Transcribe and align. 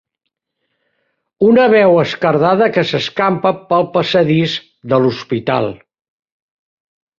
Una 1.47 1.65
veu 1.73 1.97
esquerdada 2.05 2.69
que 2.79 2.85
s'escampa 2.93 3.53
pel 3.73 3.87
passadís 3.99 4.57
de 4.95 5.03
l'hospital. 5.05 5.73